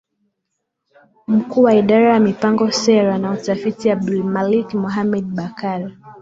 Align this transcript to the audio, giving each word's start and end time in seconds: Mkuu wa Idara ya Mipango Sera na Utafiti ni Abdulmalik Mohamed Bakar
Mkuu 1.27 1.63
wa 1.63 1.75
Idara 1.75 2.13
ya 2.13 2.19
Mipango 2.19 2.71
Sera 2.71 3.17
na 3.17 3.31
Utafiti 3.31 3.87
ni 3.87 3.91
Abdulmalik 3.91 4.73
Mohamed 4.73 5.25
Bakar 5.25 5.91